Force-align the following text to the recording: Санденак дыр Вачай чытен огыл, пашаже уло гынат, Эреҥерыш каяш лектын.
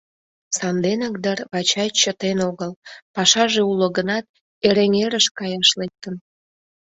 Санденак 0.57 1.15
дыр 1.23 1.39
Вачай 1.51 1.89
чытен 2.01 2.37
огыл, 2.49 2.71
пашаже 3.15 3.61
уло 3.71 3.87
гынат, 3.97 4.25
Эреҥерыш 4.67 5.25
каяш 5.37 5.69
лектын. 5.79 6.15